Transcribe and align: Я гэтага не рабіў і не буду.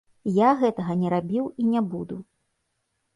Я 0.35 0.49
гэтага 0.61 0.95
не 1.01 1.11
рабіў 1.13 1.45
і 1.65 1.65
не 1.73 1.81
буду. 1.91 2.17